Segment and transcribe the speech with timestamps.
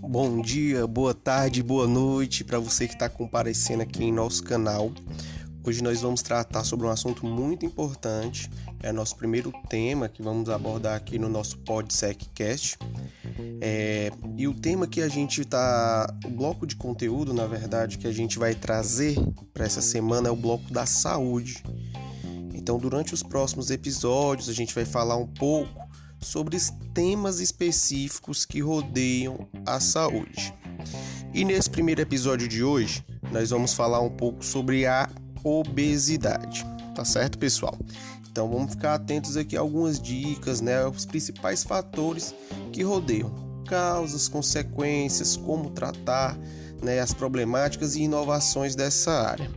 [0.00, 4.90] Bom dia, boa tarde, boa noite para você que está comparecendo aqui em nosso canal.
[5.62, 8.48] Hoje nós vamos tratar sobre um assunto muito importante,
[8.82, 12.78] é nosso primeiro tema que vamos abordar aqui no nosso PodSecCast.
[13.60, 18.06] É, e o tema que a gente está, o bloco de conteúdo, na verdade, que
[18.06, 19.16] a gente vai trazer
[19.52, 21.62] para essa semana é o bloco da saúde.
[22.66, 25.88] Então, durante os próximos episódios, a gente vai falar um pouco
[26.20, 26.58] sobre
[26.92, 30.52] temas específicos que rodeiam a saúde.
[31.32, 35.08] E nesse primeiro episódio de hoje, nós vamos falar um pouco sobre a
[35.44, 36.66] obesidade.
[36.92, 37.78] Tá certo, pessoal?
[38.28, 42.34] Então vamos ficar atentos aqui a algumas dicas, né, os principais fatores
[42.72, 43.32] que rodeiam
[43.68, 46.36] causas, consequências, como tratar,
[46.82, 49.48] né, as problemáticas e inovações dessa área.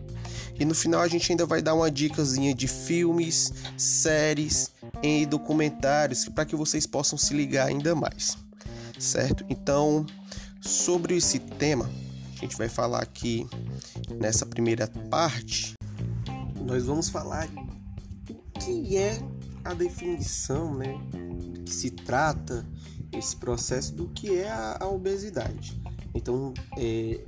[0.60, 6.28] E no final a gente ainda vai dar uma dicasinha de filmes, séries e documentários
[6.28, 8.38] para que vocês possam se ligar ainda mais.
[9.00, 9.46] Certo?
[9.50, 10.06] Então,
[10.60, 11.90] sobre esse tema,
[12.38, 13.48] a gente vai falar aqui
[14.20, 15.76] nessa primeira parte.
[16.66, 17.48] Nós vamos falar
[18.30, 19.18] o que é
[19.64, 21.00] a definição, né?
[21.66, 22.66] Que se trata
[23.12, 25.80] esse processo do que é a, a obesidade.
[26.14, 27.22] Então, é,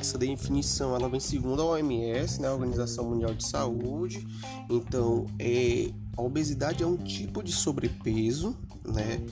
[0.00, 4.26] essa definição ela vem segundo a OMS, né, a Organização Mundial de Saúde.
[4.70, 9.24] Então, é, a obesidade é um tipo de sobrepeso, né,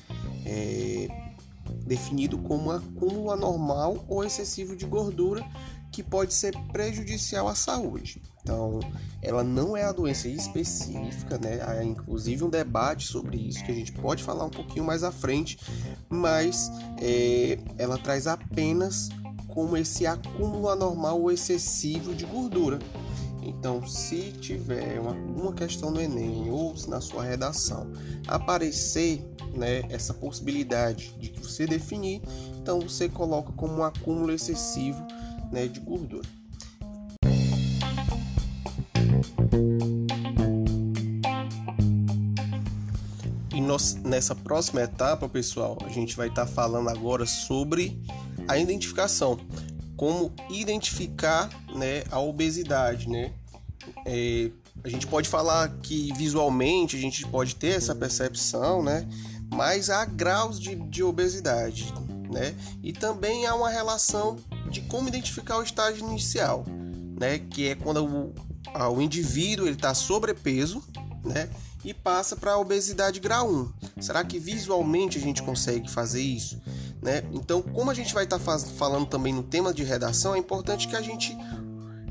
[0.45, 1.09] é,
[1.87, 5.45] definido como acúmulo anormal ou excessivo de gordura
[5.93, 8.21] que pode ser prejudicial à saúde.
[8.43, 8.81] Então,
[9.21, 11.61] ela não é a doença específica, né?
[11.63, 15.13] Há inclusive um debate sobre isso que a gente pode falar um pouquinho mais à
[15.13, 15.59] frente,
[16.09, 19.11] mas é, ela traz apenas
[19.53, 22.79] como esse acúmulo anormal ou excessivo de gordura.
[23.43, 27.91] Então, se tiver uma, uma questão no Enem ou se na sua redação
[28.27, 29.21] aparecer
[29.55, 32.23] né, essa possibilidade de você definir,
[32.61, 35.05] então você coloca como um acúmulo excessivo
[35.51, 36.29] né, de gordura.
[43.55, 48.01] E nessa próxima etapa, pessoal, a gente vai estar tá falando agora sobre
[48.49, 49.39] a identificação,
[49.97, 53.33] como identificar né, a obesidade, né?
[54.07, 54.51] É,
[54.85, 59.07] a gente pode falar que visualmente a gente pode ter essa percepção, né?
[59.53, 61.93] Mas há graus de, de obesidade,
[62.31, 62.55] né?
[62.83, 64.37] E também há uma relação
[64.71, 66.65] de como identificar o estágio inicial,
[67.21, 67.39] né?
[67.39, 68.35] Que é quando o,
[68.95, 70.83] o indivíduo ele está sobrepeso,
[71.25, 71.49] né?
[71.85, 73.73] E passa para a obesidade grau 1.
[74.01, 76.61] Será que visualmente a gente consegue fazer isso?
[77.03, 77.25] Né?
[77.33, 80.87] Então, como a gente vai estar tá falando também no tema de redação, é importante
[80.87, 81.37] que a gente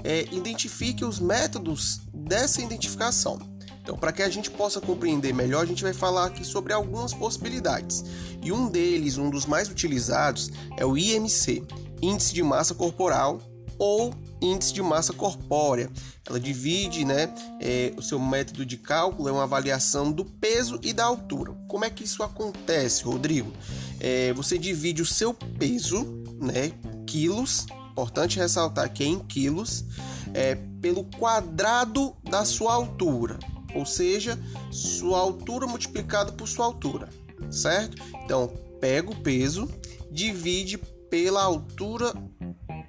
[0.04, 3.40] é, identifique os métodos dessa identificação.
[3.82, 7.14] Então, para que a gente possa compreender melhor, a gente vai falar aqui sobre algumas
[7.14, 8.04] possibilidades.
[8.44, 11.64] E um deles, um dos mais utilizados, é o IMC,
[12.02, 13.40] Índice de Massa Corporal
[13.80, 15.90] ou Índice de Massa Corpórea.
[16.28, 20.94] Ela divide, né, é, o seu método de cálculo é uma avaliação do peso e
[20.94, 21.54] da altura.
[21.68, 23.52] Como é que isso acontece, Rodrigo?
[24.00, 26.06] É, você divide o seu peso,
[26.40, 26.72] né,
[27.06, 29.86] quilos, importante ressaltar que é em quilos,
[30.34, 33.38] é, pelo quadrado da sua altura,
[33.76, 34.40] ou seja,
[34.72, 37.10] sua altura multiplicada por sua altura,
[37.50, 38.02] certo?
[38.24, 39.70] Então, pega o peso,
[40.10, 40.78] divide
[41.10, 42.14] pela altura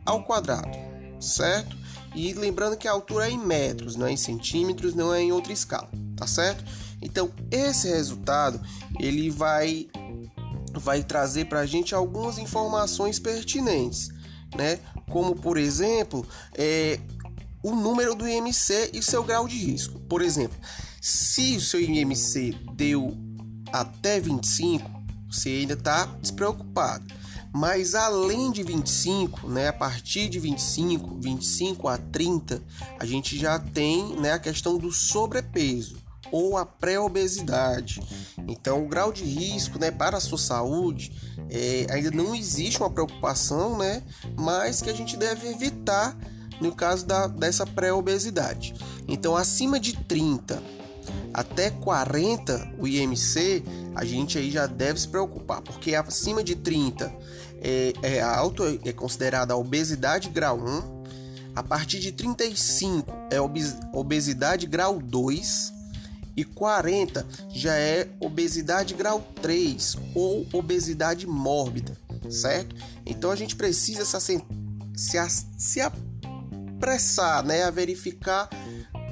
[0.06, 0.70] ao quadrado,
[1.22, 1.76] certo?
[2.14, 5.32] E lembrando que a altura é em metros, não é em centímetros, não é em
[5.32, 6.64] outra escala, tá certo?
[7.00, 8.60] Então, esse resultado
[9.00, 9.88] ele vai
[10.74, 14.08] vai trazer para a gente algumas informações pertinentes,
[14.56, 14.78] né?
[15.10, 16.98] Como por exemplo, é,
[17.62, 20.00] o número do IMC e seu grau de risco.
[20.00, 20.58] Por exemplo,
[21.00, 23.16] se o seu IMC deu
[23.72, 24.90] até 25,
[25.30, 27.04] você ainda está despreocupado.
[27.52, 32.62] Mas além de 25, né, a partir de 25, 25 a 30,
[32.98, 35.96] a gente já tem né, a questão do sobrepeso
[36.30, 38.00] ou a pré-obesidade.
[38.48, 41.12] Então, o grau de risco né, para a sua saúde
[41.50, 44.02] é, ainda não existe uma preocupação, né,
[44.34, 46.16] mas que a gente deve evitar
[46.58, 48.74] no caso da, dessa pré-obesidade.
[49.06, 50.62] Então, acima de 30
[51.34, 53.62] até 40 o IMC,
[53.94, 57.12] a gente aí já deve se preocupar, porque acima de 30
[57.62, 61.02] é, é alto, é considerada obesidade grau 1.
[61.54, 63.38] A partir de 35 é
[63.92, 65.72] obesidade grau 2
[66.36, 71.96] e 40 já é obesidade grau 3 ou obesidade mórbida,
[72.30, 72.74] certo?
[73.04, 74.42] Então a gente precisa se,
[74.96, 75.18] se,
[75.58, 78.48] se apressar, né, a verificar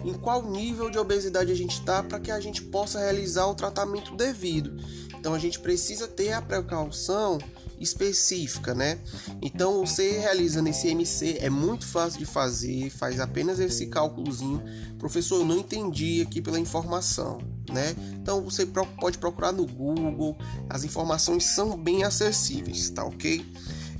[0.02, 3.54] em qual nível de obesidade a gente está para que a gente possa realizar o
[3.54, 4.82] tratamento devido.
[5.18, 7.38] Então a gente precisa ter a precaução
[7.80, 8.98] específica, né?
[9.40, 14.62] Então você realiza nesse MC é muito fácil de fazer, faz apenas esse cálculozinho.
[14.98, 17.38] Professor, eu não entendi aqui pela informação,
[17.72, 17.96] né?
[18.14, 20.36] Então você pode procurar no Google,
[20.68, 23.44] as informações são bem acessíveis, tá ok?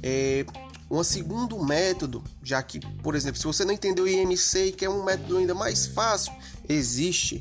[0.02, 0.44] É,
[0.90, 4.88] um segundo método, já que, por exemplo, se você não entendeu o IMC e quer
[4.88, 6.32] um método ainda mais fácil,
[6.72, 7.38] existe.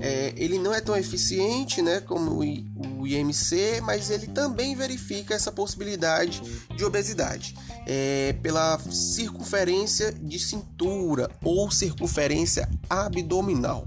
[0.00, 5.52] É, ele não é tão eficiente né, como o IMC, mas ele também verifica essa
[5.52, 6.42] possibilidade
[6.76, 7.54] de obesidade
[7.86, 13.86] é, pela circunferência de cintura ou circunferência abdominal.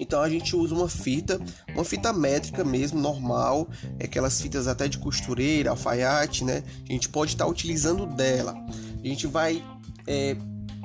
[0.00, 1.38] Então a gente usa uma fita,
[1.74, 3.68] uma fita métrica mesmo, normal,
[4.02, 6.64] aquelas fitas até de costureira, alfaiate, né?
[6.88, 8.54] A gente pode estar tá utilizando dela.
[9.02, 9.62] A gente vai
[10.06, 10.36] é,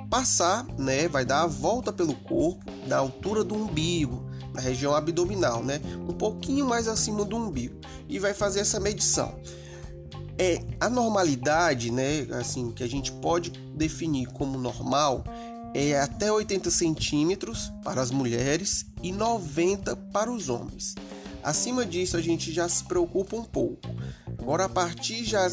[0.06, 1.08] passar, né?
[1.08, 5.82] Vai dar a volta pelo corpo, da altura do umbigo, na região abdominal, né?
[6.08, 9.38] Um pouquinho mais acima do umbigo e vai fazer essa medição.
[10.38, 12.28] É a normalidade, né?
[12.40, 15.24] Assim que a gente pode definir como normal
[15.74, 20.96] é até 80 centímetros para as mulheres e 90 para os homens.
[21.44, 23.90] Acima disso a gente já se preocupa um pouco.
[24.40, 25.48] Agora a partir já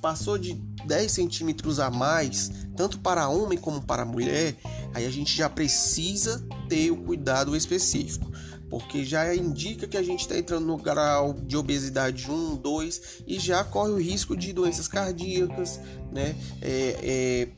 [0.00, 0.54] passou de
[0.86, 4.54] 10 centímetros a mais, tanto para homem como para mulher,
[4.94, 8.30] aí a gente já precisa ter o cuidado específico,
[8.70, 13.40] porque já indica que a gente está entrando no grau de obesidade 1, 2 e
[13.40, 15.80] já corre o risco de doenças cardíacas,
[16.12, 16.36] né?
[16.62, 17.48] É, é,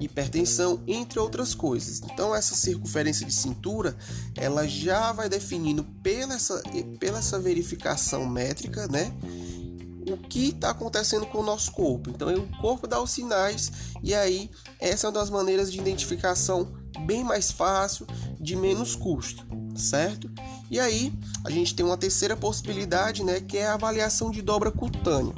[0.00, 2.00] hipertensão, entre outras coisas.
[2.00, 3.94] Então essa circunferência de cintura,
[4.34, 6.62] ela já vai definindo pela essa,
[6.98, 9.12] pela essa verificação métrica, né?
[10.08, 12.10] O que está acontecendo com o nosso corpo.
[12.10, 13.72] Então o corpo dá os sinais
[14.02, 16.72] e aí essa é uma das maneiras de identificação
[17.06, 18.06] bem mais fácil,
[18.40, 20.30] de menos custo, certo?
[20.70, 21.12] E aí
[21.44, 23.40] a gente tem uma terceira possibilidade, né?
[23.40, 25.34] Que é a avaliação de dobra cutânea.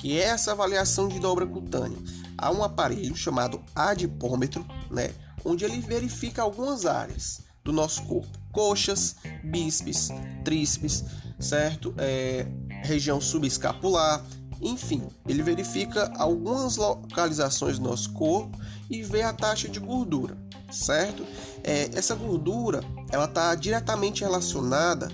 [0.00, 1.98] Que é essa avaliação de dobra cutânea
[2.42, 5.12] há um aparelho chamado adipômetro, né,
[5.44, 10.10] onde ele verifica algumas áreas do nosso corpo: coxas, bíceps,
[10.44, 11.04] tríceps,
[11.38, 11.94] certo?
[11.96, 12.46] É,
[12.82, 14.24] região subescapular,
[14.60, 18.56] enfim, ele verifica algumas localizações do nosso corpo
[18.88, 20.36] e vê a taxa de gordura,
[20.70, 21.26] certo?
[21.64, 22.80] É, essa gordura
[23.10, 25.08] ela está diretamente relacionada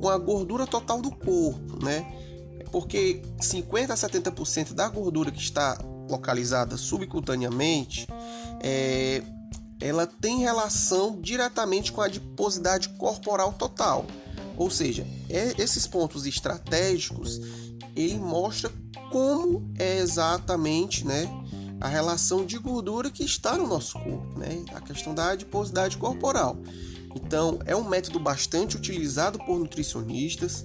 [0.00, 2.06] com a gordura total do corpo, né?
[2.72, 5.78] Porque 50 a 70% da gordura que está
[6.08, 8.06] localizada subcutaneamente,
[8.60, 9.22] é,
[9.80, 14.06] ela tem relação diretamente com a adiposidade corporal total.
[14.56, 15.06] Ou seja,
[15.36, 17.40] esses pontos estratégicos
[17.96, 18.70] ele mostra
[19.10, 21.28] como é exatamente né,
[21.80, 26.56] a relação de gordura que está no nosso corpo, né, a questão da adiposidade corporal.
[27.14, 30.64] Então, é um método bastante utilizado por nutricionistas,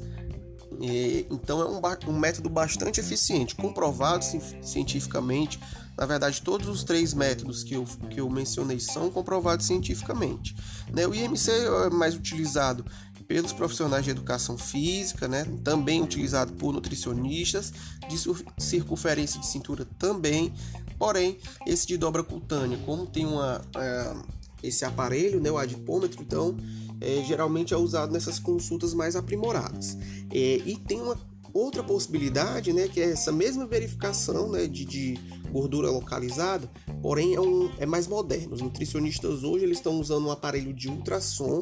[0.81, 4.23] é, então é um, um, método bastante eficiente, comprovado
[4.61, 5.59] cientificamente.
[5.97, 10.55] Na verdade, todos os três métodos que eu, que eu mencionei são comprovados cientificamente.
[10.93, 11.05] Né?
[11.05, 12.85] O IMC é mais utilizado
[13.29, 15.45] pelos profissionais de educação física, né?
[15.63, 17.71] também utilizado por nutricionistas,
[18.09, 18.17] de
[18.57, 20.51] circunferência de cintura também.
[20.97, 21.37] Porém,
[21.67, 24.23] esse de dobra cutânea, como tem uma, uh,
[24.63, 26.57] esse aparelho, né, o adipômetro, então
[26.99, 29.95] é, geralmente é usado nessas consultas mais aprimoradas.
[30.33, 31.15] É, e tem uma
[31.53, 35.19] outra possibilidade, né, que é essa mesma verificação né, de, de
[35.51, 36.69] gordura localizada,
[37.01, 38.53] porém é, um, é mais moderno.
[38.53, 41.61] Os nutricionistas hoje eles estão usando um aparelho de ultrassom,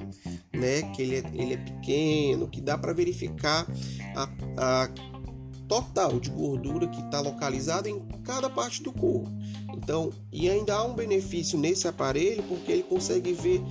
[0.54, 3.66] né, que ele é, ele é pequeno, que dá para verificar
[4.16, 4.90] a, a
[5.68, 9.30] total de gordura que está localizada em cada parte do corpo.
[9.74, 13.62] Então, e ainda há um benefício nesse aparelho porque ele consegue ver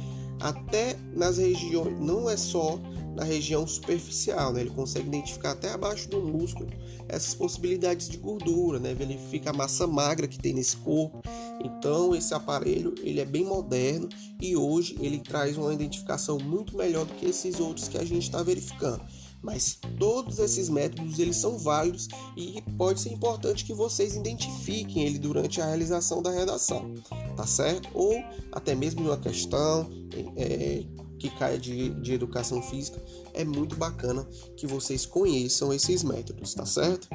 [0.40, 2.78] até nas regiões, não é só
[3.16, 4.61] na região superficial, né?
[4.61, 6.68] Ele consegue identificar até abaixo do músculo
[7.08, 8.94] essas possibilidades de gordura, né?
[8.94, 11.23] Verifica a massa magra que tem nesse corpo.
[11.64, 14.08] Então, esse aparelho, ele é bem moderno
[14.40, 18.25] e hoje ele traz uma identificação muito melhor do que esses outros que a gente
[18.25, 19.02] está verificando.
[19.42, 25.18] Mas todos esses métodos eles são válidos e pode ser importante que vocês identifiquem ele
[25.18, 26.94] durante a realização da redação,
[27.37, 27.88] tá certo?
[27.94, 28.14] Ou
[28.50, 29.88] até mesmo uma questão
[30.37, 30.85] é,
[31.18, 36.66] que caia de, de educação física, é muito bacana que vocês conheçam esses métodos, tá
[36.66, 37.08] certo?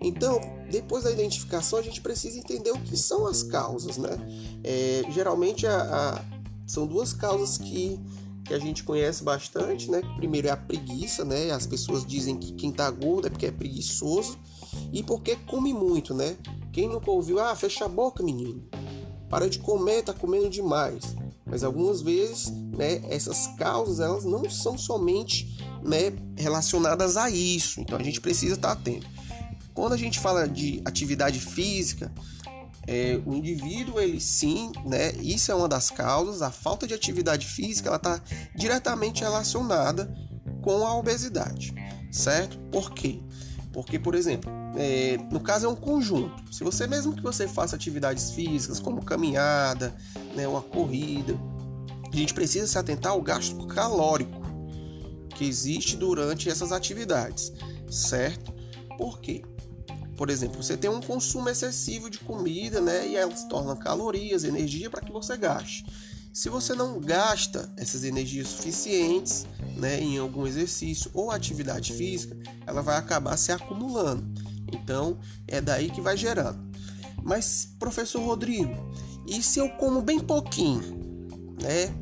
[0.00, 0.40] Então,
[0.70, 4.16] depois da identificação, a gente precisa entender o que são as causas, né?
[4.64, 6.24] É, geralmente a, a,
[6.66, 7.98] são duas causas que
[8.50, 10.02] que a gente conhece bastante, né?
[10.16, 11.52] Primeiro é a preguiça, né?
[11.52, 14.36] As pessoas dizem que quem tá gordo é porque é preguiçoso
[14.92, 16.36] e porque come muito, né?
[16.72, 18.68] Quem nunca ouviu, ah, fecha a boca, menino.
[19.28, 21.14] Para de comer, tá comendo demais.
[21.50, 27.80] Mas algumas vezes, né, essas causas elas não são somente né, relacionadas a isso.
[27.80, 29.06] Então a gente precisa estar atento.
[29.74, 32.12] Quando a gente fala de atividade física,
[32.86, 35.12] é, o indivíduo, ele sim, né?
[35.20, 36.42] Isso é uma das causas.
[36.42, 38.20] A falta de atividade física, ela está
[38.54, 40.12] diretamente relacionada
[40.62, 41.72] com a obesidade,
[42.10, 42.58] certo?
[42.70, 43.20] Por quê?
[43.72, 46.52] Porque, por exemplo, é, no caso é um conjunto.
[46.52, 49.94] Se você mesmo que você faça atividades físicas, como caminhada,
[50.34, 51.38] né, uma corrida,
[52.12, 54.40] a gente precisa se atentar ao gasto calórico
[55.34, 57.52] que existe durante essas atividades,
[57.90, 58.52] certo?
[58.98, 59.42] Por quê?
[60.16, 63.08] Por exemplo, você tem um consumo excessivo de comida, né?
[63.08, 65.86] E ela se torna calorias, energia para que você gaste.
[66.32, 69.46] Se você não gasta essas energias suficientes,
[69.76, 74.24] né, em algum exercício ou atividade física, ela vai acabar se acumulando.
[74.72, 75.18] Então,
[75.48, 76.70] é daí que vai gerando.
[77.22, 78.74] Mas, professor Rodrigo,
[79.30, 80.82] e se eu como bem pouquinho,
[81.62, 81.94] né?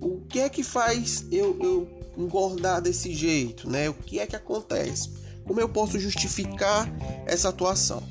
[0.00, 3.88] O que é que faz eu, eu engordar desse jeito, né?
[3.90, 5.10] O que é que acontece?
[5.44, 6.88] Como eu posso justificar
[7.26, 8.02] essa atuação?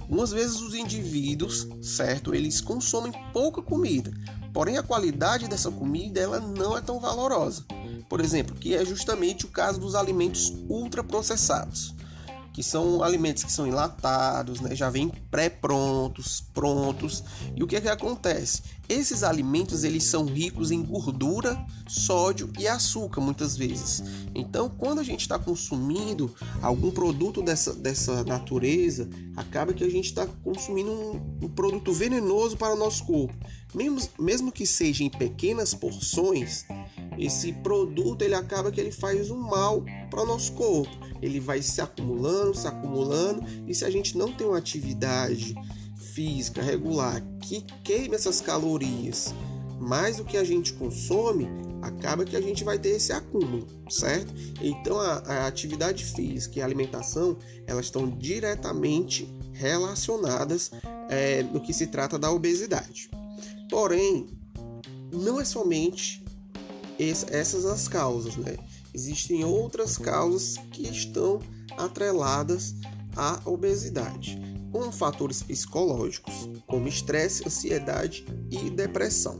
[0.00, 4.12] Algumas vezes os indivíduos, certo, eles consomem pouca comida,
[4.52, 7.64] porém a qualidade dessa comida ela não é tão valorosa.
[8.08, 11.95] Por exemplo, que é justamente o caso dos alimentos ultraprocessados
[12.56, 14.74] que são alimentos que são enlatados, né?
[14.74, 17.22] já vêm pré-prontos, prontos.
[17.54, 18.62] E o que é que acontece?
[18.88, 24.02] Esses alimentos eles são ricos em gordura, sódio e açúcar muitas vezes.
[24.34, 30.06] Então, quando a gente está consumindo algum produto dessa, dessa natureza, acaba que a gente
[30.06, 33.36] está consumindo um, um, produto venenoso para o nosso corpo.
[33.74, 36.64] Mesmo, mesmo que seja em pequenas porções,
[37.18, 40.90] esse produto ele acaba que ele faz um mal para o nosso corpo.
[41.20, 45.54] Ele vai se acumulando, se acumulando, e se a gente não tem uma atividade
[46.14, 49.34] física regular que queime essas calorias
[49.78, 51.46] mais do que a gente consome,
[51.82, 54.32] acaba que a gente vai ter esse acúmulo, certo?
[54.60, 60.70] Então a, a atividade física e a alimentação elas estão diretamente relacionadas
[61.08, 63.10] é, no que se trata da obesidade.
[63.68, 64.26] Porém,
[65.12, 66.24] não é somente
[66.98, 68.56] essas as causas, né?
[68.94, 71.40] Existem outras causas que estão
[71.76, 72.74] atreladas
[73.14, 74.38] à obesidade,
[74.72, 79.38] como fatores psicológicos, como estresse, ansiedade e depressão.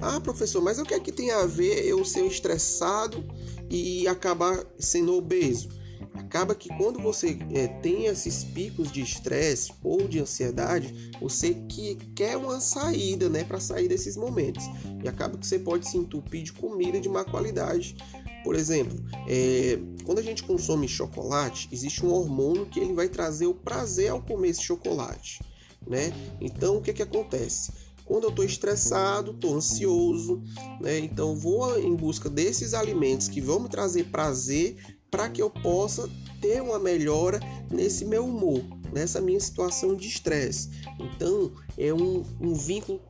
[0.00, 3.24] Ah, professor, mas o que é que tem a ver eu ser estressado
[3.70, 5.68] e acabar sendo obeso?
[6.18, 11.96] Acaba que quando você é, tem esses picos de estresse ou de ansiedade, você que
[12.14, 14.64] quer uma saída, né, para sair desses momentos.
[15.02, 17.96] E acaba que você pode se entupir de comida de má qualidade.
[18.42, 18.96] Por exemplo,
[19.28, 24.10] é, quando a gente consome chocolate, existe um hormônio que ele vai trazer o prazer
[24.10, 25.40] ao comer esse chocolate,
[25.86, 26.12] né?
[26.40, 27.72] Então, o que que acontece?
[28.04, 30.40] Quando eu estou estressado, estou ansioso,
[30.80, 31.00] né?
[31.00, 34.76] Então vou em busca desses alimentos que vão me trazer prazer
[35.10, 36.08] para que eu possa
[36.40, 40.70] ter uma melhora nesse meu humor, nessa minha situação de estresse.
[40.98, 43.00] Então, é um, um vínculo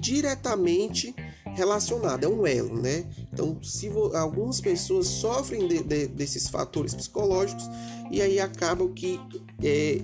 [0.00, 1.14] diretamente
[1.54, 3.06] relacionado, é um elo, né?
[3.32, 7.64] Então, se algumas pessoas sofrem de, de, desses fatores psicológicos
[8.10, 9.20] e aí acabam que
[9.62, 10.00] é,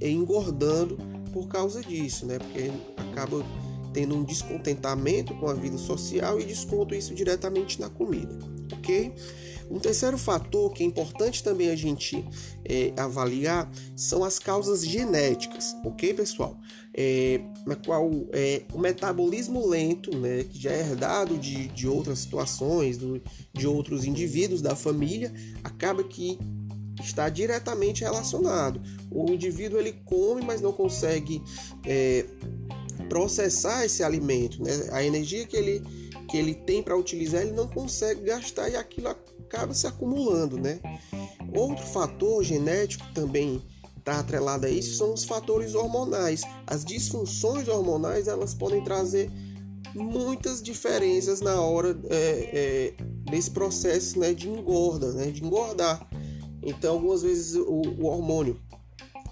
[0.00, 0.98] é engordando
[1.32, 2.38] por causa disso, né?
[2.38, 3.44] Porque acaba
[3.92, 8.38] tendo um descontentamento com a vida social e desconto isso diretamente na comida,
[8.72, 9.12] ok?
[9.70, 12.24] Um terceiro fator que é importante também a gente
[12.64, 16.56] é, avaliar são as causas genéticas, ok, pessoal?
[16.94, 22.20] É, na qual é, o metabolismo lento, né, que já é herdado de, de outras
[22.20, 23.20] situações, do,
[23.52, 25.32] de outros indivíduos da família,
[25.62, 26.38] acaba que
[27.00, 28.80] está diretamente relacionado.
[29.10, 31.42] O indivíduo ele come, mas não consegue
[31.84, 32.24] é,
[33.08, 34.88] processar esse alimento, né?
[34.92, 35.82] A energia que ele
[36.26, 39.08] que ele tem para utilizar, ele não consegue gastar e aquilo
[39.46, 40.80] acaba se acumulando, né?
[41.54, 43.62] Outro fator genético também
[43.96, 46.42] está atrelado a isso são os fatores hormonais.
[46.66, 49.30] As disfunções hormonais elas podem trazer
[49.94, 52.94] muitas diferenças na hora é, é,
[53.30, 56.06] desse processo né, de engorda, né, de engordar.
[56.62, 58.60] Então, algumas vezes o, o hormônio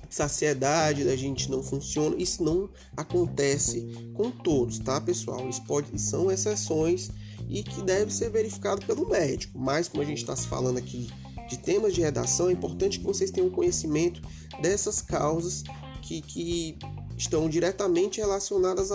[0.09, 2.15] saciedade da gente não funciona.
[2.17, 5.49] Isso não acontece com todos, tá, pessoal?
[5.49, 7.11] Isso pode, são exceções
[7.49, 9.59] e que deve ser verificado pelo médico.
[9.59, 11.09] Mas como a gente está falando aqui
[11.49, 14.21] de temas de redação, é importante que vocês tenham conhecimento
[14.61, 15.63] dessas causas
[16.03, 16.79] que, que
[17.17, 18.91] estão diretamente relacionadas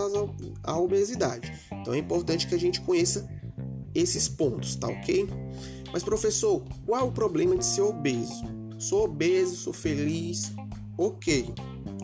[0.63, 1.53] à obesidade.
[1.71, 3.29] Então é importante que a gente conheça
[3.93, 5.27] esses pontos, tá ok?
[5.91, 8.43] Mas professor, qual é o problema de ser obeso?
[8.77, 10.53] Sou obeso, sou feliz,
[10.97, 11.53] ok,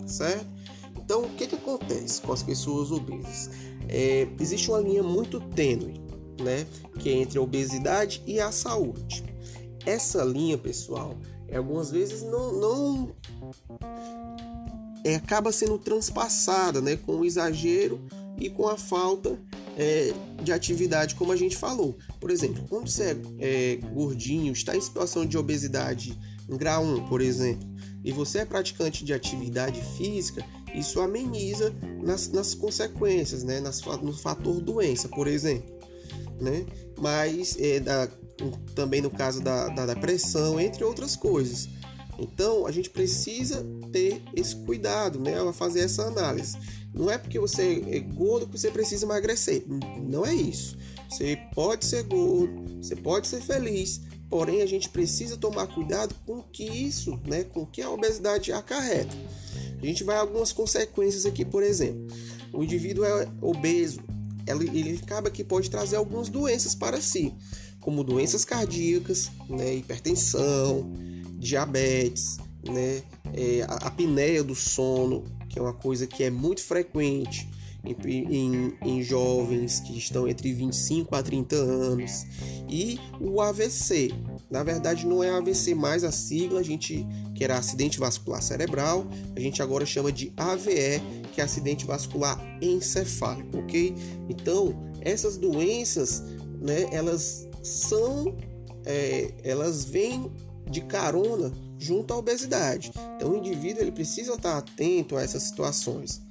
[0.05, 0.55] certo?
[0.97, 3.51] Então, o que, que acontece com as pessoas obesas?
[3.87, 6.01] É, existe uma linha muito tênue,
[6.41, 6.65] né,
[6.99, 9.23] que é entre a obesidade e a saúde.
[9.85, 11.17] Essa linha, pessoal,
[11.53, 13.15] algumas vezes não, não
[15.03, 18.01] é, acaba sendo transpassada, né, com o exagero
[18.37, 19.39] e com a falta
[19.77, 21.97] é, de atividade, como a gente falou.
[22.19, 26.17] Por exemplo, quando você é, é gordinho, está em situação de obesidade
[26.49, 27.67] em grau 1, por exemplo,
[28.03, 31.73] e você é praticante de atividade física, isso ameniza
[32.03, 33.59] nas, nas consequências, né?
[33.59, 35.74] Nas, no fator doença, por exemplo.
[36.39, 36.65] Né?
[36.97, 38.07] Mas é, da,
[38.73, 41.69] também no caso da, da depressão, entre outras coisas.
[42.19, 46.57] Então a gente precisa ter esse cuidado, né, ao fazer essa análise.
[46.93, 49.63] Não é porque você é gordo que você precisa emagrecer.
[50.01, 50.77] Não é isso.
[51.09, 56.41] Você pode ser gordo, você pode ser feliz, porém a gente precisa tomar cuidado com
[56.41, 59.15] que isso, né, com que a obesidade acarreta.
[59.81, 62.07] A gente vai algumas consequências aqui, por exemplo,
[62.51, 63.99] o indivíduo é obeso,
[64.47, 67.33] ele, acaba que pode trazer algumas doenças para si,
[67.79, 70.91] como doenças cardíacas, né, hipertensão,
[71.37, 73.01] diabetes, né,
[73.33, 77.47] é, a apneia do sono, que é uma coisa que é muito frequente
[77.85, 82.25] em, em, jovens que estão entre 25 a 30 anos,
[82.69, 84.11] e o AVC.
[84.49, 89.05] Na verdade, não é AVC mais a sigla, a gente que era acidente vascular cerebral,
[89.35, 91.01] a gente agora chama de AVE,
[91.33, 93.93] que é acidente vascular encefálico, ok?
[94.29, 96.23] Então, essas doenças,
[96.61, 98.35] né, elas são,
[98.85, 100.31] é, elas vêm
[100.69, 102.91] de carona junto à obesidade.
[103.15, 106.21] Então o indivíduo ele precisa estar atento a essas situações,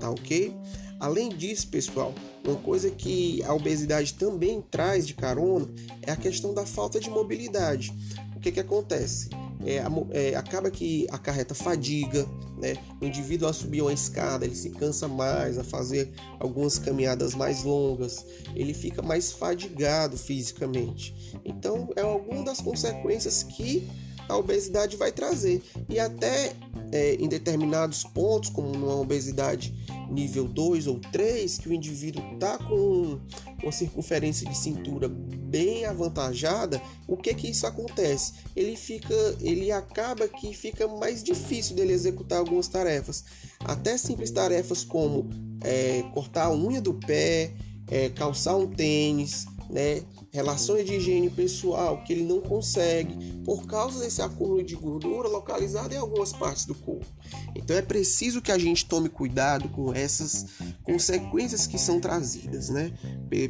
[0.00, 0.54] tá ok?
[0.98, 5.68] Além disso, pessoal, uma coisa que a obesidade também traz de carona
[6.02, 7.92] é a questão da falta de mobilidade.
[8.34, 9.28] O que, que acontece?
[9.64, 12.26] É, é, acaba que acarreta fadiga,
[12.58, 12.74] né?
[13.00, 17.64] O indivíduo a subir uma escada, ele se cansa mais, a fazer algumas caminhadas mais
[17.64, 18.24] longas,
[18.54, 21.14] ele fica mais fadigado fisicamente.
[21.44, 23.88] Então, é alguma das consequências que
[24.28, 25.62] a obesidade vai trazer.
[25.88, 26.52] E até
[26.92, 29.74] é, em determinados pontos, como numa obesidade
[30.10, 33.18] nível 2 ou 3, que o indivíduo está com
[33.62, 38.34] uma circunferência de cintura bem avantajada, o que que isso acontece?
[38.54, 43.24] Ele fica, ele acaba que fica mais difícil dele executar algumas tarefas,
[43.60, 45.28] até simples tarefas como
[45.62, 47.52] é, cortar a unha do pé,
[47.88, 50.02] é, calçar um tênis, né?
[50.30, 55.94] relações de higiene pessoal que ele não consegue por causa desse acúmulo de gordura localizado
[55.94, 57.06] em algumas partes do corpo.
[57.54, 60.46] Então é preciso que a gente tome cuidado com essas
[60.82, 62.92] consequências que são trazidas né,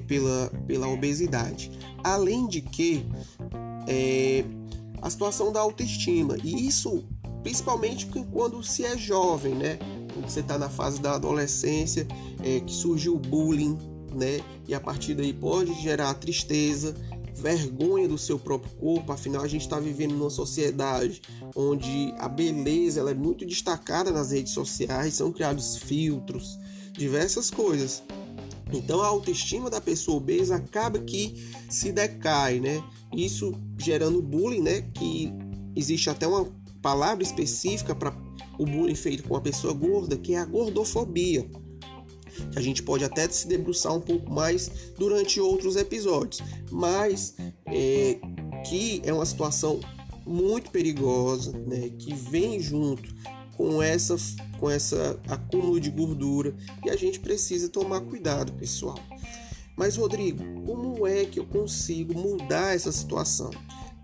[0.07, 1.71] pela, pela obesidade.
[2.05, 3.05] Além de que
[3.89, 4.45] é,
[5.03, 7.05] a situação da autoestima, e isso
[7.43, 9.79] principalmente quando se é jovem, né?
[10.13, 12.05] Quando você está na fase da adolescência,
[12.43, 13.79] é, que surge o bullying,
[14.17, 14.41] né?
[14.67, 16.95] E a partir daí pode gerar tristeza,
[17.35, 21.21] vergonha do seu próprio corpo, afinal a gente está vivendo numa sociedade
[21.55, 26.59] onde a beleza ela é muito destacada nas redes sociais, são criados filtros,
[26.93, 28.03] diversas coisas.
[28.73, 32.83] Então a autoestima da pessoa obesa acaba que se decai, né?
[33.15, 34.83] Isso gerando bullying, né?
[34.95, 35.33] Que
[35.77, 36.49] existe até uma
[36.83, 38.17] palavra específica para
[38.59, 41.49] o bullying feito com a pessoa gorda, que é a gordofobia
[42.51, 47.35] que a gente pode até se debruçar um pouco mais durante outros episódios, mas
[47.67, 48.19] é,
[48.69, 49.81] que é uma situação
[50.27, 53.15] muito perigosa, né, que vem junto
[53.57, 54.17] com essa
[54.59, 58.99] com essa acúmulo de gordura e a gente precisa tomar cuidado, pessoal.
[59.77, 63.51] Mas Rodrigo, como é que eu consigo mudar essa situação?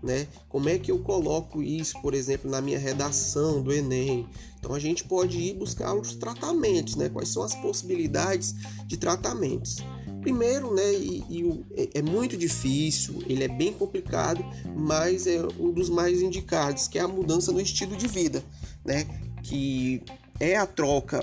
[0.03, 0.27] Né?
[0.49, 4.27] Como é que eu coloco isso, por exemplo, na minha redação do Enem?
[4.59, 7.09] Então a gente pode ir buscar os tratamentos, né?
[7.09, 8.53] Quais são as possibilidades
[8.85, 9.77] de tratamentos?
[10.21, 15.69] Primeiro, né, e, e é, é muito difícil, ele é bem complicado, mas é um
[15.69, 18.41] dos mais indicados, que é a mudança no estilo de vida,
[18.85, 19.05] né?
[19.41, 20.01] Que
[20.39, 21.19] é a troca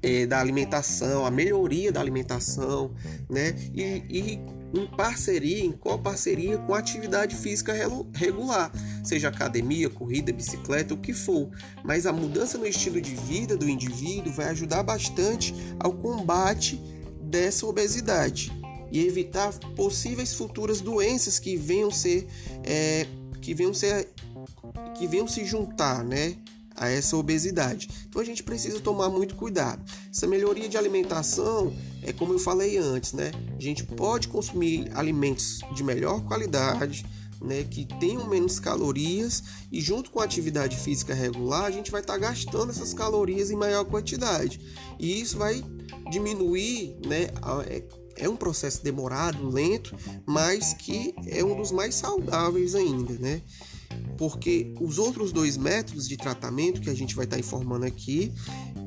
[0.00, 2.92] é, da alimentação, a melhoria da alimentação,
[3.28, 3.56] né?
[3.74, 4.40] E, e
[4.74, 7.72] em parceria, em parceria com a atividade física
[8.12, 8.70] regular,
[9.04, 11.48] seja academia, corrida, bicicleta, o que for.
[11.84, 16.80] Mas a mudança no estilo de vida do indivíduo vai ajudar bastante ao combate
[17.20, 18.52] dessa obesidade
[18.90, 22.26] e evitar possíveis futuras doenças que venham ser
[22.64, 23.06] é,
[23.40, 24.08] que venham ser
[24.96, 26.36] que venham se juntar, né?
[26.76, 27.88] A essa obesidade.
[28.08, 29.84] Então a gente precisa tomar muito cuidado.
[30.10, 33.30] Essa melhoria de alimentação é como eu falei antes, né?
[33.56, 37.04] A gente pode consumir alimentos de melhor qualidade,
[37.40, 42.00] né, que tenham menos calorias e junto com a atividade física regular, a gente vai
[42.00, 44.60] estar tá gastando essas calorias em maior quantidade.
[44.98, 45.62] E isso vai
[46.10, 47.28] diminuir, né,
[47.66, 47.82] é,
[48.16, 53.42] é um processo demorado, lento, mas que é um dos mais saudáveis ainda, né?
[54.16, 58.32] Porque os outros dois métodos de tratamento que a gente vai estar tá informando aqui,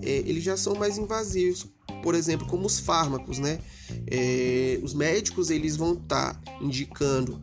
[0.02, 1.68] é, eles já são mais invasivos,
[2.02, 3.60] por exemplo, como os fármacos, né?
[4.08, 7.42] É, os médicos eles vão estar tá indicando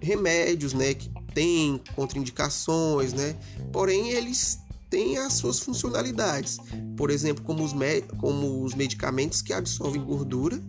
[0.00, 3.36] remédios, né, que têm contraindicações, né?
[3.72, 4.58] Porém, eles
[4.88, 6.58] têm as suas funcionalidades.
[6.96, 7.72] Por exemplo, como os,
[8.18, 10.62] como os medicamentos que absorvem gordura,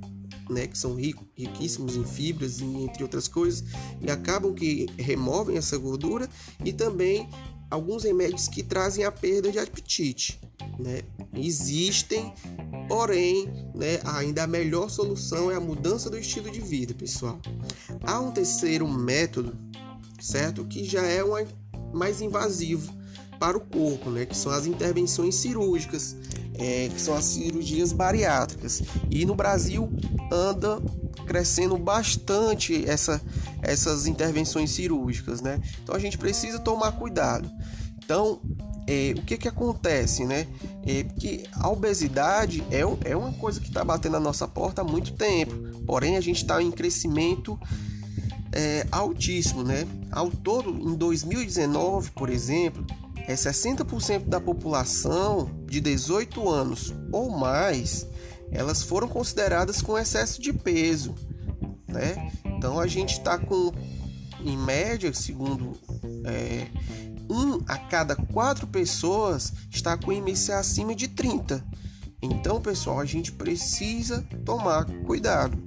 [0.49, 3.63] né, que são rico, riquíssimos em fibras e entre outras coisas,
[4.01, 6.29] e acabam que removem essa gordura,
[6.63, 7.29] e também
[7.69, 10.39] alguns remédios que trazem a perda de apetite.
[10.79, 11.01] Né?
[11.33, 12.33] Existem,
[12.88, 17.39] porém, né, ainda a melhor solução é a mudança do estilo de vida, pessoal.
[18.03, 19.57] Há um terceiro método,
[20.19, 20.65] certo?
[20.65, 21.33] Que já é um
[21.93, 22.95] mais invasivo
[23.39, 24.25] para o corpo, né?
[24.25, 26.15] Que são as intervenções cirúrgicas,
[26.58, 28.82] é, que são as cirurgias bariátricas.
[29.10, 29.89] E no Brasil
[30.32, 30.82] anda
[31.26, 33.22] crescendo bastante essa,
[33.62, 35.60] essas intervenções cirúrgicas, né?
[35.84, 37.50] Então a gente precisa tomar cuidado.
[38.04, 38.39] Então,
[38.88, 40.48] é, o que que acontece, né?
[40.86, 41.06] É
[41.54, 45.54] a obesidade é, é uma coisa que está batendo na nossa porta há muito tempo.
[45.86, 47.60] Porém, a gente está em crescimento
[48.54, 49.86] é, altíssimo, né?
[50.10, 52.86] Ao todo, em 2019, por exemplo,
[53.27, 58.07] é 60% da população de 18 anos ou mais,
[58.51, 61.13] elas foram consideradas com excesso de peso,
[61.85, 62.31] né?
[62.45, 63.73] Então a gente está com,
[64.43, 65.77] em média, segundo
[66.25, 66.67] é,
[67.29, 71.63] um a cada quatro pessoas está com IMC acima de 30.
[72.21, 75.61] Então, pessoal, a gente precisa tomar cuidado.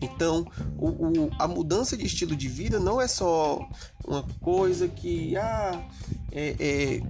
[0.00, 0.46] Então,
[0.78, 3.60] o, o, a mudança de estilo de vida não é só
[4.06, 5.86] uma coisa que ah,
[6.32, 7.02] é, é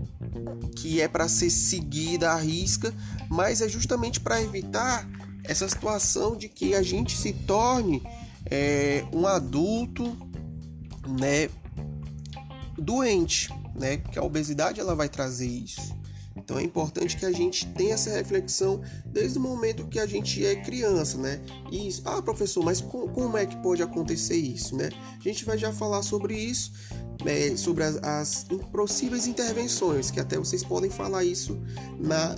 [0.76, 2.94] que é para ser seguida à risca,
[3.28, 5.08] mas é justamente para evitar
[5.44, 8.02] essa situação de que a gente se torne
[8.46, 10.16] é, um adulto,
[11.08, 11.48] né,
[12.76, 13.98] doente, né?
[13.98, 15.94] Que a obesidade ela vai trazer isso.
[16.50, 20.44] Então é importante que a gente tenha essa reflexão desde o momento que a gente
[20.44, 21.40] é criança, né?
[21.70, 22.02] Isso.
[22.04, 24.88] Ah, professor, mas como é que pode acontecer isso, né?
[25.16, 26.72] A gente vai já falar sobre isso,
[27.24, 27.56] né?
[27.56, 31.56] sobre as, as possíveis intervenções, que até vocês podem falar isso
[32.00, 32.34] na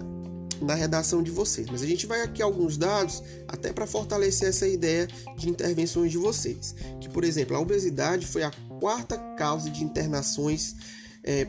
[0.60, 1.66] na redação de vocês.
[1.68, 6.18] Mas a gente vai aqui alguns dados até para fortalecer essa ideia de intervenções de
[6.18, 6.74] vocês.
[7.00, 10.76] Que, por exemplo, a obesidade foi a quarta causa de internações
[11.24, 11.46] é,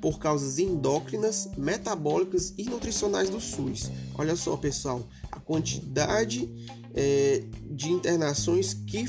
[0.00, 3.90] por causas endócrinas, metabólicas e nutricionais do SUS.
[4.14, 6.48] Olha só, pessoal, a quantidade
[6.94, 9.04] é, de internações que,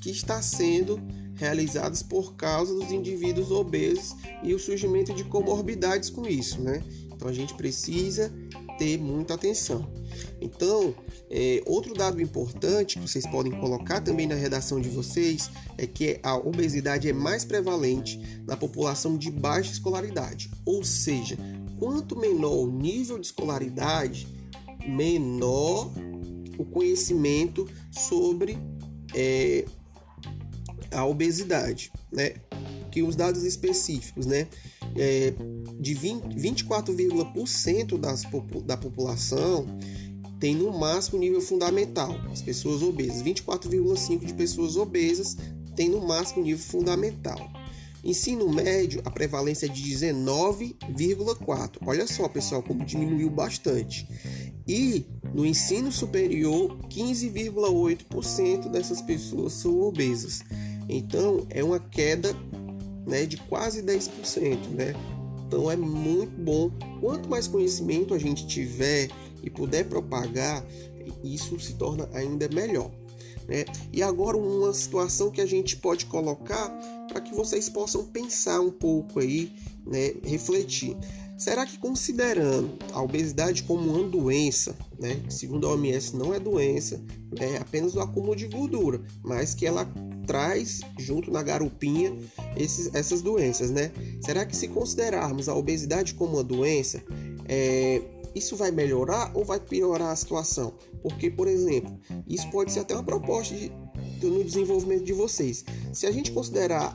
[0.00, 1.00] que está sendo
[1.34, 6.82] realizadas por causa dos indivíduos obesos e o surgimento de comorbidades com isso, né?
[7.06, 8.32] Então a gente precisa
[8.80, 9.92] ter muita atenção.
[10.40, 10.94] Então,
[11.30, 16.18] é, outro dado importante que vocês podem colocar também na redação de vocês é que
[16.22, 21.36] a obesidade é mais prevalente na população de baixa escolaridade, ou seja,
[21.78, 24.26] quanto menor o nível de escolaridade,
[24.88, 25.92] menor
[26.56, 28.58] o conhecimento sobre
[29.14, 29.66] é,
[30.90, 32.32] a obesidade, né?
[32.90, 34.48] Que os dados específicos, né?
[34.96, 35.32] é,
[35.78, 38.22] de 24,% das,
[38.64, 39.66] da população
[40.38, 43.22] tem no máximo nível fundamental, as pessoas obesas.
[43.22, 45.36] 24,5% de pessoas obesas
[45.76, 47.38] tem no máximo nível fundamental.
[48.02, 51.76] Ensino médio, a prevalência é de 19,4%.
[51.84, 54.08] Olha só, pessoal, como diminuiu bastante.
[54.66, 60.40] E no ensino superior, 15,8% dessas pessoas são obesas.
[60.88, 62.34] Então, é uma queda
[63.10, 64.94] né, de quase 10%, né?
[65.46, 66.70] Então é muito bom.
[67.00, 69.10] Quanto mais conhecimento a gente tiver
[69.42, 70.64] e puder propagar,
[71.24, 72.90] isso se torna ainda melhor.
[73.48, 73.64] Né?
[73.92, 76.68] E agora uma situação que a gente pode colocar
[77.08, 79.52] para que vocês possam pensar um pouco aí,
[79.84, 80.14] né?
[80.24, 80.96] refletir.
[81.40, 85.22] Será que considerando a obesidade como uma doença, né?
[85.30, 87.02] segundo a OMS não é doença,
[87.38, 89.90] é apenas o acúmulo de gordura, mas que ela
[90.26, 92.14] traz junto na garupinha
[92.54, 93.90] esses, essas doenças, né?
[94.20, 97.02] Será que se considerarmos a obesidade como uma doença,
[97.48, 98.02] é,
[98.34, 100.74] isso vai melhorar ou vai piorar a situação?
[101.02, 101.98] Porque, por exemplo,
[102.28, 103.72] isso pode ser até uma proposta de,
[104.22, 105.64] no desenvolvimento de vocês.
[105.90, 106.94] Se a gente considerar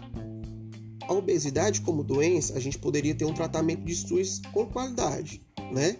[1.08, 5.42] a obesidade como doença, a gente poderia ter um tratamento de SUS com qualidade,
[5.72, 5.98] né?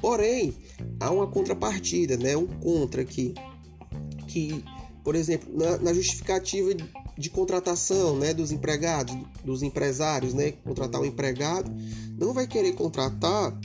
[0.00, 0.54] Porém,
[0.98, 2.36] há uma contrapartida, né?
[2.36, 3.34] Um contra aqui,
[4.26, 4.64] que
[5.06, 6.70] por exemplo, na, na justificativa
[7.16, 11.70] de contratação, né, dos empregados, dos empresários, né, contratar um empregado,
[12.18, 13.56] não vai querer contratar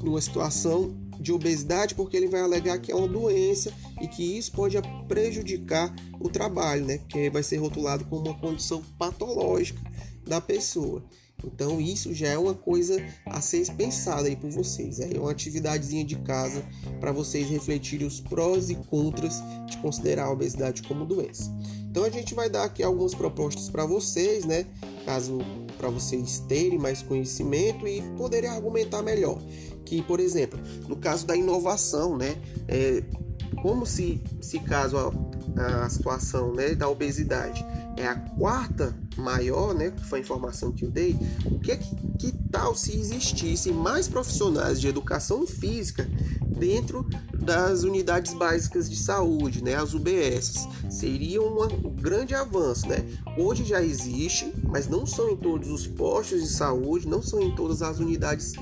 [0.00, 4.52] numa situação de obesidade porque ele vai alegar que é uma doença e que isso
[4.52, 4.76] pode
[5.08, 6.98] prejudicar o trabalho, né?
[6.98, 9.80] Porque vai ser rotulado como uma condição patológica
[10.26, 11.04] da pessoa.
[11.44, 12.96] Então isso já é uma coisa
[13.26, 15.00] a ser pensada aí por vocês.
[15.00, 16.64] É uma atividadezinha de casa
[17.00, 21.52] para vocês refletirem os prós e contras de considerar a obesidade como doença.
[21.94, 24.66] Então a gente vai dar aqui algumas propostas para vocês, né?
[25.06, 25.38] Caso
[25.78, 29.40] para vocês terem mais conhecimento e poderem argumentar melhor.
[29.84, 32.34] Que, por exemplo, no caso da inovação, né?
[32.66, 33.00] É,
[33.62, 37.64] como se, se caso a, a situação né, da obesidade
[37.96, 41.76] é a quarta maior, né, que foi a informação que eu dei, o que,
[42.18, 46.08] que tal se existissem mais profissionais de educação física
[46.58, 50.68] dentro das unidades básicas de saúde, né, as UBS?
[50.90, 53.04] Seria um grande avanço, né?
[53.36, 57.54] Hoje já existe, mas não são em todos os postos de saúde, não são em
[57.54, 58.52] todas as unidades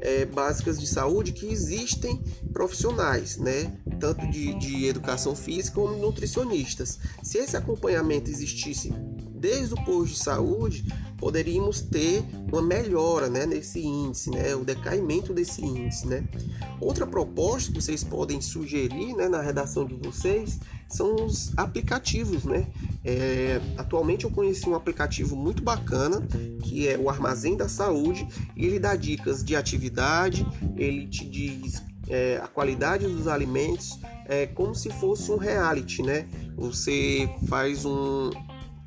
[0.00, 3.76] é, básicas de saúde que existem profissionais, né?
[4.00, 6.98] Tanto de, de educação física como nutricionistas.
[7.22, 8.92] Se esse acompanhamento existisse
[9.38, 10.84] desde o posto de saúde,
[11.18, 16.06] poderíamos ter uma melhora né, nesse índice, né, o decaimento desse índice.
[16.06, 16.24] Né.
[16.80, 22.44] Outra proposta que vocês podem sugerir né, na redação de vocês são os aplicativos.
[22.44, 22.66] Né.
[23.04, 26.26] É, atualmente eu conheci um aplicativo muito bacana
[26.62, 28.26] que é o Armazém da Saúde
[28.56, 34.46] e ele dá dicas de atividade, ele te diz é, a qualidade dos alimentos, é
[34.46, 36.26] como se fosse um reality, né?
[36.56, 38.30] Você faz um,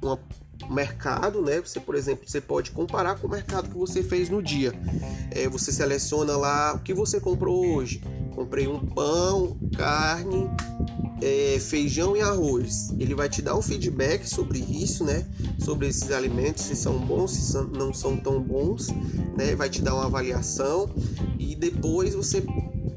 [0.01, 0.19] uma
[0.69, 1.59] mercado, né?
[1.59, 4.73] Você, por exemplo, você pode comparar com o mercado que você fez no dia.
[5.31, 8.01] É, você seleciona lá o que você comprou hoje.
[8.35, 10.49] Comprei um pão, carne,
[11.21, 12.93] é, feijão e arroz.
[12.97, 15.25] Ele vai te dar um feedback sobre isso, né?
[15.59, 18.87] Sobre esses alimentos, se são bons, se são, não são tão bons,
[19.37, 19.55] né?
[19.55, 20.89] Vai te dar uma avaliação
[21.37, 22.43] e depois você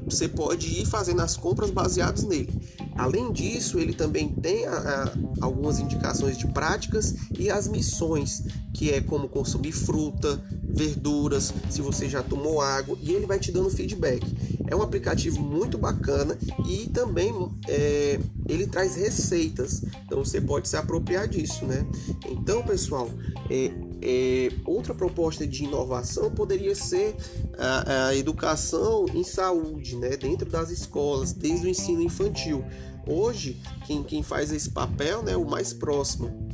[0.05, 2.49] você pode ir fazendo as compras baseadas nele.
[2.95, 8.91] Além disso, ele também tem a, a, algumas indicações de práticas e as missões, que
[8.91, 13.69] é como consumir fruta, verduras, se você já tomou água, e ele vai te dando
[13.69, 14.25] feedback.
[14.67, 16.37] É um aplicativo muito bacana
[16.67, 17.33] e também
[17.67, 21.85] é, ele traz receitas, então você pode se apropriar disso, né?
[22.27, 23.09] Então, pessoal,
[23.49, 23.71] é,
[24.05, 27.15] é, outra proposta de inovação poderia ser
[27.57, 32.65] a, a, educação em saúde, né, dentro das escolas, desde o ensino infantil.
[33.07, 36.47] Hoje, quem, quem faz esse papel, né, o mais próximo,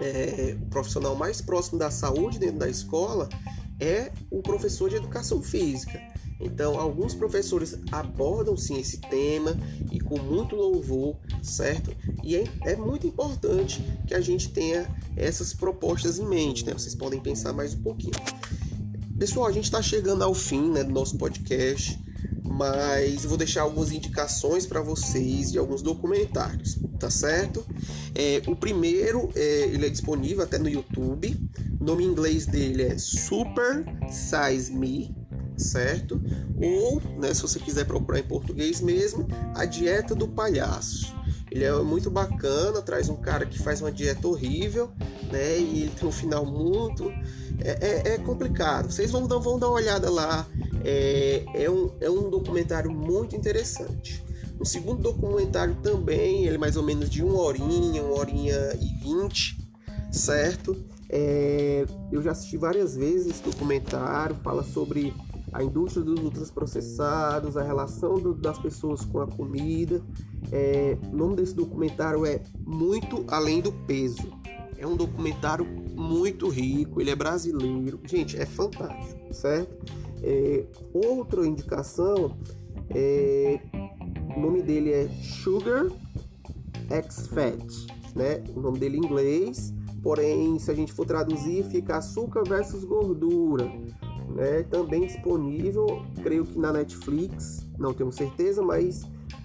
[0.00, 3.28] é, o profissional mais próximo da saúde dentro da escola
[3.80, 6.00] é o professor de educação física.
[6.40, 9.56] Então, alguns professores abordam sim esse tema
[9.90, 11.94] e com muito louvor, certo?
[12.22, 16.72] E é, é muito importante que a gente tenha essas propostas em mente, né?
[16.72, 18.14] Vocês podem pensar mais um pouquinho.
[19.18, 21.98] Pessoal, a gente está chegando ao fim né, do nosso podcast,
[22.42, 27.64] mas vou deixar algumas indicações para vocês de alguns documentários, tá certo?
[28.14, 31.36] É, o primeiro, é, ele é disponível até no YouTube.
[31.80, 35.14] O nome em inglês dele é Super Size Me
[35.56, 36.20] certo?
[36.56, 41.14] Ou, né, se você quiser procurar em português mesmo, a dieta do palhaço.
[41.54, 44.90] Ele é muito bacana, traz um cara que faz uma dieta horrível,
[45.30, 45.56] né?
[45.56, 47.08] E ele tem um final muito.
[47.60, 48.90] É, é, é complicado.
[48.90, 50.48] Vocês vão, vão dar uma olhada lá.
[50.84, 54.20] É, é, um, é um documentário muito interessante.
[54.58, 58.88] O segundo documentário também, ele é mais ou menos de uma horinha, uma horinha e
[59.04, 59.56] vinte,
[60.10, 60.76] certo?
[61.08, 65.14] É, eu já assisti várias vezes esse documentário, fala sobre
[65.54, 70.02] a indústria dos ultraprocessados, a relação do, das pessoas com a comida.
[70.50, 74.32] É, o nome desse documentário é Muito Além do Peso.
[74.76, 78.00] É um documentário muito rico, ele é brasileiro.
[78.04, 79.92] Gente, é fantástico, certo?
[80.24, 82.36] É, outra indicação,
[82.90, 83.60] é,
[84.36, 85.86] o nome dele é Sugar
[86.90, 87.64] X Fat,
[88.16, 88.42] né?
[88.56, 93.70] O nome dele em inglês, porém, se a gente for traduzir, fica açúcar versus gordura
[94.34, 94.62] né?
[94.64, 99.02] Também disponível, creio que na Netflix, não tenho certeza, mas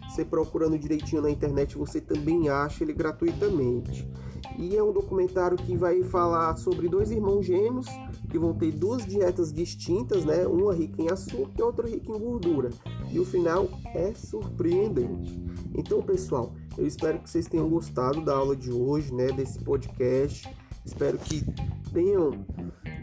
[0.10, 4.10] você procurando direitinho na internet você também acha ele gratuitamente.
[4.58, 7.88] E é um documentário que vai falar sobre dois irmãos gêmeos
[8.30, 10.46] que vão ter duas dietas distintas, né?
[10.46, 12.70] Uma rica em açúcar e outra rica em gordura.
[13.12, 15.42] E o final é surpreendente.
[15.74, 19.28] Então, pessoal, eu espero que vocês tenham gostado da aula de hoje, né?
[19.28, 20.48] Desse podcast.
[20.86, 21.44] Espero que
[21.92, 22.46] tenham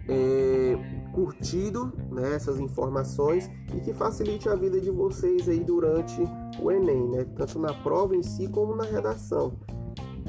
[0.08, 0.76] é,
[1.12, 6.22] curtido né, essas informações e que facilite a vida de vocês aí durante
[6.60, 7.26] o Enem, né?
[7.36, 9.52] Tanto na prova em si como na redação.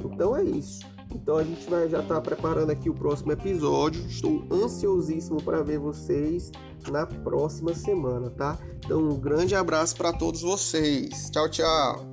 [0.03, 0.85] Então é isso.
[1.13, 4.01] Então a gente vai já estar tá preparando aqui o próximo episódio.
[4.07, 6.51] Estou ansiosíssimo para ver vocês
[6.91, 8.57] na próxima semana, tá?
[8.85, 11.29] Então um grande abraço para todos vocês.
[11.29, 12.05] Tchau, tchau.